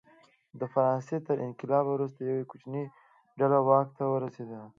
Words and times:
د 0.59 0.61
فرانسې 0.73 1.17
تر 1.27 1.37
انقلاب 1.47 1.85
وروسته 1.89 2.19
یوه 2.21 2.43
کوچنۍ 2.51 2.85
ډله 3.39 3.57
واک 3.67 3.87
ته 3.97 4.03
ورسېده. 4.13 4.61